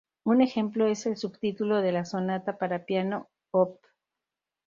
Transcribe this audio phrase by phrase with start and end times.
[0.23, 3.79] Un ejemplo es el subtítulo de la "Sonata para piano Op.